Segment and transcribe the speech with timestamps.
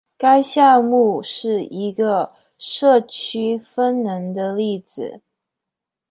[0.17, 5.21] 该项目是一个社区风能的例子。